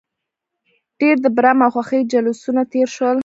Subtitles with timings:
[0.99, 3.17] ډېر د برم او خوښۍ جلوسونه تېر شول.